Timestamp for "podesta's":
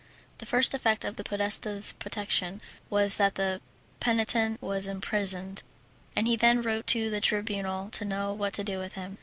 1.23-1.91